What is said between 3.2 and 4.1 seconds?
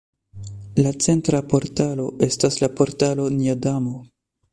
Nia Damo.